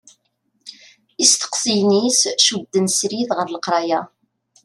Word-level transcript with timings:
Isteqsiyen-is 1.23 2.21
cudden 2.45 2.87
srid 2.97 3.29
ɣer 3.37 3.47
leqraya. 3.49 4.01